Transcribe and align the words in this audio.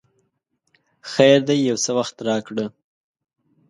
خیر 1.11 1.39
دی 1.47 1.57
یو 1.69 1.77
څه 1.83 1.91
وخت 1.97 2.15
راکړه! 2.29 2.65